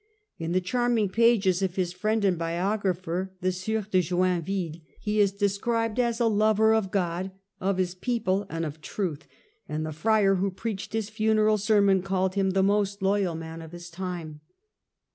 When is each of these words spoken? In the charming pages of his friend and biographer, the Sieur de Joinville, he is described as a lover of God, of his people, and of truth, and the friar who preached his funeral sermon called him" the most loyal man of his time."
In 0.39 0.51
the 0.51 0.61
charming 0.61 1.09
pages 1.09 1.61
of 1.61 1.75
his 1.75 1.93
friend 1.93 2.25
and 2.25 2.35
biographer, 2.35 3.33
the 3.41 3.51
Sieur 3.51 3.81
de 3.83 4.01
Joinville, 4.01 4.81
he 4.99 5.19
is 5.19 5.31
described 5.31 5.99
as 5.99 6.19
a 6.19 6.25
lover 6.25 6.73
of 6.73 6.89
God, 6.89 7.29
of 7.59 7.77
his 7.77 7.93
people, 7.93 8.47
and 8.49 8.65
of 8.65 8.81
truth, 8.81 9.27
and 9.69 9.85
the 9.85 9.93
friar 9.93 10.37
who 10.37 10.49
preached 10.49 10.93
his 10.93 11.11
funeral 11.11 11.59
sermon 11.59 12.01
called 12.01 12.33
him" 12.33 12.49
the 12.53 12.63
most 12.63 13.03
loyal 13.03 13.35
man 13.35 13.61
of 13.61 13.73
his 13.73 13.91
time." 13.91 14.39